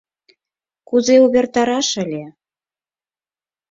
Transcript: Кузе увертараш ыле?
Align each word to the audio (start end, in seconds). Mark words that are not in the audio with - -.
Кузе 0.87 1.15
увертараш 1.25 1.89
ыле? 2.03 2.23